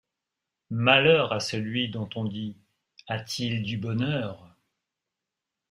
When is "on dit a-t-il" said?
2.15-3.61